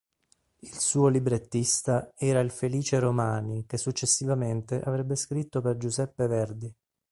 Il 0.61 0.73
suo 0.79 1.09
librettista 1.09 2.11
era 2.17 2.39
il 2.39 2.49
Felice 2.49 2.97
Romani 2.97 3.67
che 3.67 3.77
successivamente 3.77 4.81
avrebbe 4.81 5.15
scritto 5.15 5.61
per 5.61 5.77
Giuseppe 5.77 6.25
Verdi. 6.25 6.73